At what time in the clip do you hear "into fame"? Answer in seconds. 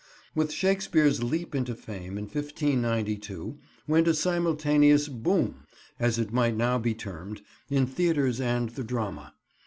1.53-2.17